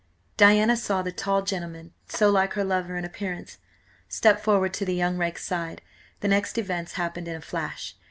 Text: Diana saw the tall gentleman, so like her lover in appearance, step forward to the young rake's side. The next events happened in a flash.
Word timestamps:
Diana 0.35 0.75
saw 0.77 1.03
the 1.03 1.11
tall 1.11 1.43
gentleman, 1.43 1.93
so 2.07 2.31
like 2.31 2.53
her 2.53 2.63
lover 2.63 2.97
in 2.97 3.05
appearance, 3.05 3.59
step 4.09 4.39
forward 4.43 4.73
to 4.73 4.83
the 4.83 4.95
young 4.95 5.19
rake's 5.19 5.45
side. 5.45 5.79
The 6.21 6.27
next 6.27 6.57
events 6.57 6.93
happened 6.93 7.27
in 7.27 7.35
a 7.35 7.41
flash. 7.41 7.95